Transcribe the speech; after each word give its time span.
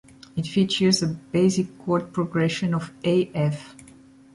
It 0.35 0.47
features 0.47 1.03
a 1.03 1.09
basic 1.09 1.77
chord 1.77 2.11
progression 2.11 2.73
of 2.73 2.91
A-F. 3.03 3.75